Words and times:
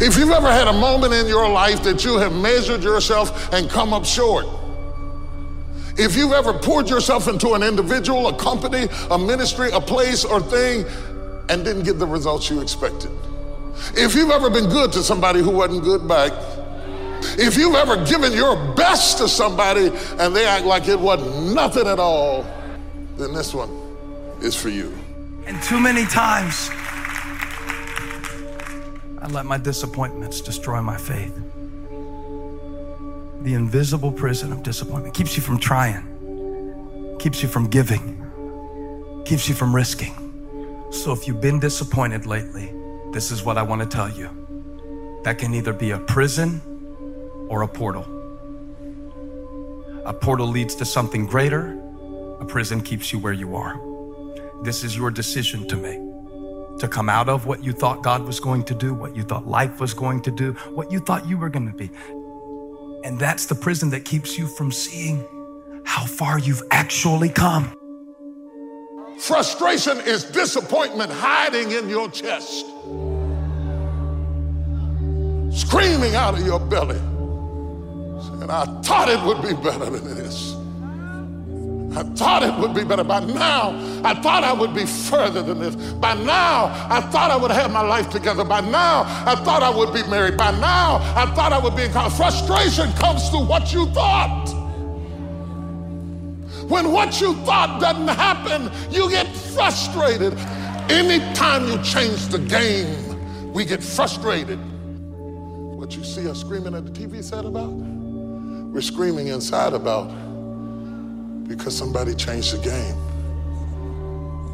If 0.00 0.16
you've 0.18 0.30
ever 0.30 0.50
had 0.50 0.68
a 0.68 0.72
moment 0.72 1.12
in 1.12 1.26
your 1.26 1.48
life 1.48 1.82
that 1.84 2.04
you 2.04 2.18
have 2.18 2.34
measured 2.34 2.82
yourself 2.82 3.52
and 3.52 3.68
come 3.68 3.92
up 3.92 4.04
short, 4.04 4.46
if 5.98 6.16
you've 6.16 6.32
ever 6.32 6.54
poured 6.54 6.88
yourself 6.88 7.28
into 7.28 7.52
an 7.52 7.62
individual, 7.62 8.28
a 8.28 8.36
company, 8.36 8.88
a 9.10 9.18
ministry, 9.18 9.70
a 9.72 9.80
place, 9.80 10.24
or 10.24 10.40
thing, 10.40 10.86
and 11.48 11.64
didn't 11.64 11.82
get 11.82 11.98
the 11.98 12.06
results 12.06 12.48
you 12.48 12.60
expected, 12.62 13.10
if 13.94 14.14
you've 14.14 14.30
ever 14.30 14.48
been 14.48 14.68
good 14.68 14.92
to 14.92 15.02
somebody 15.02 15.40
who 15.40 15.50
wasn't 15.50 15.82
good 15.82 16.08
back, 16.08 16.32
if 17.38 17.56
you've 17.56 17.74
ever 17.74 18.04
given 18.04 18.32
your 18.32 18.56
best 18.74 19.18
to 19.18 19.28
somebody 19.28 19.92
and 20.18 20.34
they 20.34 20.46
act 20.46 20.64
like 20.64 20.88
it 20.88 20.98
wasn't 20.98 21.54
nothing 21.54 21.86
at 21.86 21.98
all, 21.98 22.44
then 23.16 23.32
this 23.32 23.54
one 23.54 23.70
is 24.40 24.56
for 24.56 24.70
you. 24.70 24.92
And 25.46 25.62
too 25.62 25.78
many 25.78 26.04
times, 26.06 26.70
I 29.22 29.28
let 29.28 29.46
my 29.46 29.56
disappointments 29.56 30.40
destroy 30.40 30.82
my 30.82 30.96
faith. 30.96 31.32
The 33.42 33.54
invisible 33.54 34.10
prison 34.10 34.52
of 34.52 34.64
disappointment 34.64 35.14
keeps 35.14 35.36
you 35.36 35.42
from 35.44 35.60
trying, 35.60 37.16
keeps 37.20 37.40
you 37.40 37.48
from 37.48 37.68
giving, 37.68 38.20
keeps 39.24 39.48
you 39.48 39.54
from 39.54 39.76
risking. 39.76 40.88
So 40.90 41.12
if 41.12 41.28
you've 41.28 41.40
been 41.40 41.60
disappointed 41.60 42.26
lately, 42.26 42.72
this 43.12 43.30
is 43.30 43.44
what 43.44 43.56
I 43.56 43.62
want 43.62 43.80
to 43.80 43.86
tell 43.86 44.10
you. 44.10 44.28
That 45.22 45.38
can 45.38 45.54
either 45.54 45.72
be 45.72 45.92
a 45.92 45.98
prison 45.98 46.60
or 47.48 47.62
a 47.62 47.68
portal. 47.68 48.04
A 50.04 50.12
portal 50.12 50.48
leads 50.48 50.74
to 50.74 50.84
something 50.84 51.26
greater, 51.26 51.80
a 52.40 52.44
prison 52.44 52.80
keeps 52.80 53.12
you 53.12 53.20
where 53.20 53.32
you 53.32 53.54
are. 53.54 53.80
This 54.64 54.82
is 54.82 54.96
your 54.96 55.12
decision 55.12 55.68
to 55.68 55.76
make. 55.76 56.11
To 56.82 56.88
come 56.88 57.08
out 57.08 57.28
of 57.28 57.46
what 57.46 57.62
you 57.62 57.70
thought 57.70 58.02
God 58.02 58.24
was 58.24 58.40
going 58.40 58.64
to 58.64 58.74
do, 58.74 58.92
what 58.92 59.14
you 59.14 59.22
thought 59.22 59.46
life 59.46 59.78
was 59.78 59.94
going 59.94 60.20
to 60.22 60.32
do, 60.32 60.54
what 60.74 60.90
you 60.90 60.98
thought 60.98 61.28
you 61.28 61.38
were 61.38 61.48
going 61.48 61.70
to 61.70 61.76
be. 61.76 61.92
And 63.04 63.20
that's 63.20 63.46
the 63.46 63.54
prison 63.54 63.90
that 63.90 64.04
keeps 64.04 64.36
you 64.36 64.48
from 64.48 64.72
seeing 64.72 65.24
how 65.84 66.04
far 66.04 66.40
you've 66.40 66.64
actually 66.72 67.28
come. 67.28 67.72
Frustration 69.16 69.98
is 70.00 70.24
disappointment 70.24 71.12
hiding 71.12 71.70
in 71.70 71.88
your 71.88 72.10
chest, 72.10 72.66
screaming 75.52 76.16
out 76.16 76.34
of 76.34 76.44
your 76.44 76.58
belly. 76.58 76.98
And 78.42 78.50
I 78.50 78.64
thought 78.82 79.08
it 79.08 79.22
would 79.22 79.40
be 79.40 79.54
better 79.62 79.88
than 79.88 80.16
this. 80.16 80.56
I 81.94 82.02
thought 82.02 82.42
it 82.42 82.58
would 82.58 82.74
be 82.74 82.84
better. 82.84 83.04
By 83.04 83.20
now, 83.20 83.70
I 84.02 84.14
thought 84.14 84.44
I 84.44 84.52
would 84.52 84.74
be 84.74 84.86
further 84.86 85.42
than 85.42 85.58
this. 85.58 85.76
By 85.94 86.14
now, 86.14 86.72
I 86.88 87.00
thought 87.00 87.30
I 87.30 87.36
would 87.36 87.50
have 87.50 87.70
my 87.70 87.82
life 87.82 88.08
together. 88.08 88.44
By 88.44 88.62
now, 88.62 89.02
I 89.26 89.34
thought 89.34 89.62
I 89.62 89.70
would 89.70 89.92
be 89.92 90.02
married. 90.08 90.38
By 90.38 90.52
now, 90.52 90.96
I 91.14 91.26
thought 91.34 91.52
I 91.52 91.58
would 91.58 91.76
be 91.76 91.82
in 91.82 91.92
college. 91.92 92.14
Frustration 92.14 92.92
comes 92.92 93.28
through 93.28 93.44
what 93.44 93.72
you 93.72 93.86
thought. 93.86 94.48
When 96.68 96.92
what 96.92 97.20
you 97.20 97.34
thought 97.44 97.80
doesn't 97.80 98.08
happen, 98.08 98.70
you 98.90 99.10
get 99.10 99.26
frustrated. 99.26 100.32
Anytime 100.88 101.66
you 101.66 101.82
change 101.82 102.28
the 102.28 102.38
game, 102.38 103.52
we 103.52 103.66
get 103.66 103.82
frustrated. 103.82 104.58
What 105.76 105.94
you 105.94 106.04
see 106.04 106.26
us 106.28 106.40
screaming 106.40 106.74
at 106.74 106.86
the 106.86 106.90
TV 106.90 107.22
set 107.22 107.44
about, 107.44 107.70
we're 107.70 108.80
screaming 108.80 109.26
inside 109.26 109.74
about 109.74 110.10
because 111.46 111.76
somebody 111.76 112.14
changed 112.14 112.54
the 112.54 112.62
game, 112.62 112.96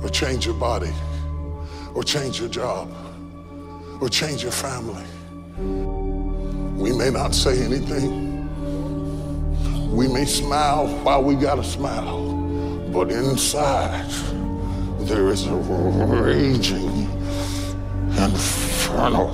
or 0.02 0.08
changed 0.08 0.46
your 0.46 0.54
body, 0.54 0.92
or 1.94 2.02
changed 2.02 2.40
your 2.40 2.48
job, 2.48 2.92
or 4.00 4.08
changed 4.08 4.42
your 4.42 4.52
family. 4.52 5.04
We 6.76 6.92
may 6.92 7.10
not 7.10 7.34
say 7.34 7.62
anything. 7.62 8.36
We 9.90 10.06
may 10.06 10.24
smile 10.24 10.86
while 11.02 11.22
we 11.22 11.34
gotta 11.34 11.64
smile, 11.64 12.32
but 12.92 13.10
inside 13.10 14.08
there 15.00 15.28
is 15.28 15.46
a 15.46 15.54
raging 15.54 17.08
inferno. 18.16 19.32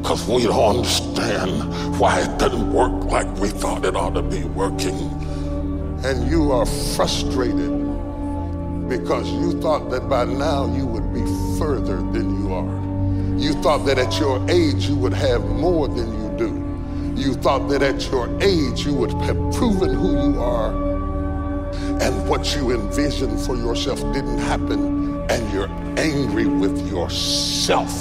Because 0.00 0.26
we 0.26 0.42
don't 0.44 0.76
understand 0.76 1.98
why 1.98 2.20
it 2.20 2.38
doesn't 2.38 2.72
work 2.72 3.04
like 3.04 3.26
we 3.36 3.48
thought 3.48 3.84
it 3.84 3.94
ought 3.94 4.14
to 4.14 4.22
be 4.22 4.44
working. 4.44 5.21
And 6.04 6.28
you 6.28 6.50
are 6.50 6.66
frustrated 6.66 7.70
because 8.88 9.30
you 9.30 9.60
thought 9.60 9.88
that 9.90 10.08
by 10.08 10.24
now 10.24 10.66
you 10.74 10.84
would 10.84 11.14
be 11.14 11.24
further 11.58 11.96
than 11.96 12.42
you 12.42 12.52
are. 12.52 13.38
You 13.40 13.54
thought 13.62 13.86
that 13.86 13.98
at 13.98 14.18
your 14.18 14.44
age 14.50 14.86
you 14.86 14.96
would 14.96 15.14
have 15.14 15.44
more 15.44 15.86
than 15.86 16.12
you 16.12 16.36
do. 16.36 17.20
You 17.20 17.34
thought 17.34 17.68
that 17.68 17.82
at 17.82 18.10
your 18.10 18.28
age 18.42 18.84
you 18.84 18.94
would 18.94 19.12
have 19.22 19.36
proven 19.54 19.94
who 19.94 20.32
you 20.32 20.40
are 20.40 20.72
and 22.02 22.28
what 22.28 22.54
you 22.56 22.72
envisioned 22.72 23.40
for 23.40 23.56
yourself 23.56 24.00
didn't 24.12 24.38
happen 24.38 25.24
and 25.30 25.52
you're 25.52 25.70
angry 25.96 26.46
with 26.46 26.90
yourself. 26.90 27.92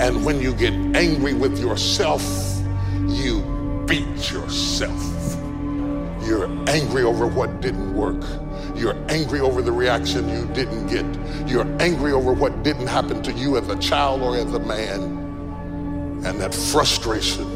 And 0.00 0.24
when 0.24 0.40
you 0.40 0.54
get 0.54 0.72
angry 0.96 1.34
with 1.34 1.58
yourself, 1.60 2.22
you 3.06 3.42
beat 3.86 4.32
yourself. 4.32 5.19
You're 6.30 6.46
angry 6.68 7.02
over 7.02 7.26
what 7.26 7.60
didn't 7.60 7.92
work. 7.92 8.22
You're 8.76 8.94
angry 9.10 9.40
over 9.40 9.62
the 9.62 9.72
reaction 9.72 10.28
you 10.28 10.46
didn't 10.54 10.86
get. 10.86 11.04
You're 11.48 11.66
angry 11.82 12.12
over 12.12 12.32
what 12.32 12.62
didn't 12.62 12.86
happen 12.86 13.20
to 13.24 13.32
you 13.32 13.56
as 13.56 13.68
a 13.68 13.76
child 13.80 14.22
or 14.22 14.36
as 14.36 14.54
a 14.54 14.60
man. 14.60 15.02
And 16.24 16.40
that 16.40 16.54
frustration 16.54 17.48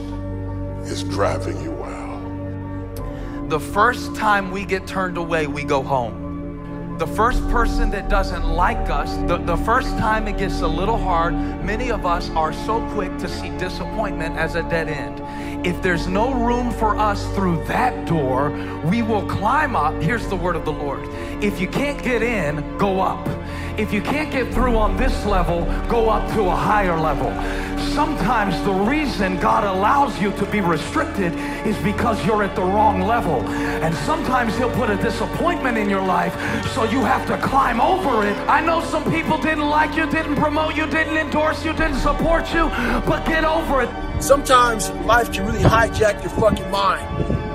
is 0.86 1.04
driving 1.04 1.62
you 1.62 1.70
wild. 1.70 3.48
The 3.48 3.60
first 3.60 4.16
time 4.16 4.50
we 4.50 4.64
get 4.64 4.88
turned 4.88 5.18
away, 5.18 5.46
we 5.46 5.62
go 5.62 5.80
home. 5.80 6.96
The 6.98 7.06
first 7.06 7.48
person 7.50 7.90
that 7.90 8.08
doesn't 8.08 8.44
like 8.44 8.90
us, 8.90 9.16
the, 9.28 9.36
the 9.36 9.56
first 9.58 9.90
time 9.98 10.26
it 10.26 10.36
gets 10.36 10.62
a 10.62 10.68
little 10.68 10.98
hard, 10.98 11.34
many 11.64 11.92
of 11.92 12.06
us 12.06 12.28
are 12.30 12.52
so 12.52 12.84
quick 12.90 13.16
to 13.18 13.28
see 13.28 13.50
disappointment 13.56 14.36
as 14.36 14.56
a 14.56 14.62
dead 14.64 14.88
end. 14.88 15.20
If 15.64 15.80
there's 15.80 16.06
no 16.06 16.34
room 16.34 16.70
for 16.70 16.98
us 16.98 17.24
through 17.34 17.64
that 17.64 18.06
door, 18.06 18.50
we 18.84 19.00
will 19.00 19.26
climb 19.26 19.74
up. 19.74 19.94
Here's 20.02 20.26
the 20.28 20.36
word 20.36 20.56
of 20.56 20.66
the 20.66 20.72
Lord. 20.72 21.08
If 21.42 21.58
you 21.58 21.66
can't 21.68 22.02
get 22.02 22.22
in, 22.22 22.76
go 22.76 23.00
up. 23.00 23.26
If 23.78 23.90
you 23.90 24.02
can't 24.02 24.30
get 24.30 24.52
through 24.52 24.76
on 24.76 24.98
this 24.98 25.24
level, 25.24 25.64
go 25.88 26.10
up 26.10 26.30
to 26.34 26.42
a 26.42 26.54
higher 26.54 27.00
level. 27.00 27.30
Sometimes 27.94 28.60
the 28.64 28.72
reason 28.72 29.38
God 29.38 29.62
allows 29.62 30.20
you 30.20 30.32
to 30.32 30.46
be 30.46 30.60
restricted 30.60 31.32
is 31.64 31.78
because 31.78 32.26
you're 32.26 32.42
at 32.42 32.56
the 32.56 32.62
wrong 32.62 33.00
level. 33.00 33.40
And 33.84 33.94
sometimes 33.94 34.56
He'll 34.56 34.72
put 34.72 34.90
a 34.90 34.96
disappointment 34.96 35.78
in 35.78 35.88
your 35.88 36.04
life 36.04 36.34
so 36.74 36.82
you 36.82 37.04
have 37.04 37.24
to 37.28 37.38
climb 37.38 37.80
over 37.80 38.26
it. 38.26 38.36
I 38.48 38.60
know 38.60 38.80
some 38.82 39.04
people 39.12 39.38
didn't 39.38 39.68
like 39.70 39.94
you, 39.94 40.10
didn't 40.10 40.34
promote 40.34 40.74
you, 40.74 40.86
didn't 40.86 41.16
endorse 41.16 41.64
you, 41.64 41.72
didn't 41.72 41.98
support 41.98 42.52
you, 42.52 42.68
but 43.06 43.24
get 43.26 43.44
over 43.44 43.82
it. 43.82 43.90
Sometimes 44.20 44.90
life 45.06 45.32
can 45.32 45.46
really 45.46 45.62
hijack 45.62 46.20
your 46.20 46.32
fucking 46.32 46.68
mind. 46.72 47.06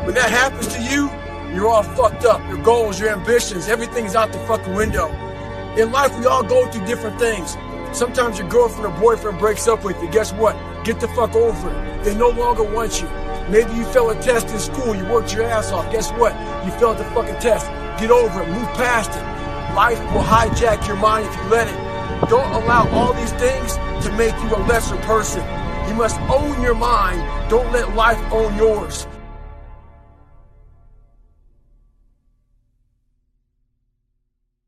When 0.05 0.15
that 0.15 0.29
happens 0.29 0.67
to 0.69 0.81
you, 0.81 1.11
you're 1.53 1.67
all 1.67 1.83
fucked 1.83 2.23
up. 2.23 2.39
Your 2.47 2.63
goals, 2.63 2.97
your 2.97 3.09
ambitions, 3.09 3.67
everything's 3.67 4.15
out 4.15 4.31
the 4.31 4.39
fucking 4.47 4.73
window. 4.73 5.09
In 5.75 5.91
life, 5.91 6.17
we 6.17 6.27
all 6.27 6.43
go 6.43 6.65
through 6.71 6.85
different 6.85 7.19
things. 7.19 7.57
Sometimes 7.91 8.37
your 8.37 8.47
girlfriend 8.47 8.85
or 8.85 8.99
boyfriend 8.99 9.39
breaks 9.39 9.67
up 9.67 9.83
with 9.83 10.01
you. 10.01 10.09
Guess 10.11 10.31
what? 10.33 10.55
Get 10.85 10.99
the 10.99 11.07
fuck 11.09 11.35
over 11.35 11.69
it. 11.69 12.03
They 12.03 12.15
no 12.15 12.29
longer 12.29 12.63
want 12.63 13.01
you. 13.01 13.07
Maybe 13.49 13.73
you 13.73 13.83
failed 13.85 14.15
a 14.15 14.21
test 14.21 14.49
in 14.49 14.59
school. 14.59 14.95
You 14.95 15.05
worked 15.05 15.33
your 15.33 15.43
ass 15.43 15.71
off. 15.71 15.91
Guess 15.91 16.11
what? 16.11 16.33
You 16.65 16.71
failed 16.73 16.99
the 16.99 17.05
fucking 17.05 17.39
test. 17.39 17.65
Get 17.99 18.11
over 18.11 18.43
it. 18.43 18.49
Move 18.49 18.67
past 18.77 19.09
it. 19.09 19.75
Life 19.75 19.99
will 20.13 20.21
hijack 20.21 20.87
your 20.87 20.97
mind 20.97 21.27
if 21.27 21.35
you 21.35 21.43
let 21.49 21.67
it. 21.67 22.29
Don't 22.29 22.51
allow 22.51 22.87
all 22.89 23.13
these 23.13 23.33
things 23.33 23.73
to 24.05 24.13
make 24.17 24.35
you 24.43 24.55
a 24.55 24.61
lesser 24.67 24.97
person. 24.97 25.41
You 25.89 25.95
must 25.95 26.19
own 26.21 26.61
your 26.61 26.75
mind. 26.75 27.49
Don't 27.49 27.71
let 27.71 27.95
life 27.95 28.19
own 28.31 28.55
yours. 28.55 29.07